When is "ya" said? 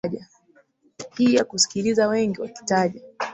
1.35-1.43